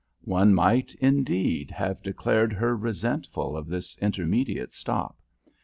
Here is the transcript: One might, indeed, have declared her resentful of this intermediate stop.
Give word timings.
One 0.25 0.55
might, 0.55 0.95
indeed, 0.95 1.69
have 1.69 2.01
declared 2.01 2.53
her 2.53 2.75
resentful 2.75 3.55
of 3.55 3.67
this 3.67 3.99
intermediate 3.99 4.73
stop. 4.73 5.19